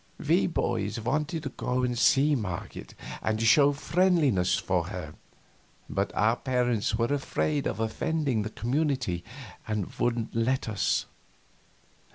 We 0.27 0.47
boys 0.47 0.99
wanted 0.99 1.43
to 1.43 1.49
go 1.49 1.83
and 1.83 1.95
see 1.95 2.33
Marget 2.33 2.95
and 3.21 3.39
show 3.39 3.71
friendliness 3.71 4.57
for 4.57 4.85
her, 4.87 5.13
but 5.87 6.11
our 6.15 6.37
parents 6.37 6.95
were 6.95 7.13
afraid 7.13 7.67
of 7.67 7.79
offending 7.79 8.41
the 8.41 8.49
community 8.49 9.23
and 9.67 9.93
wouldn't 9.99 10.33
let 10.33 10.67
us. 10.67 11.05